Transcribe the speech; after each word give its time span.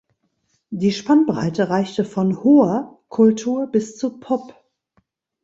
Die 0.71 0.91
Spannbreite 0.93 1.69
reichte 1.69 2.05
von 2.05 2.43
„hoher“ 2.43 2.99
Kultur 3.09 3.67
bis 3.67 3.97
zu 3.99 4.17
Pop. 4.19 4.55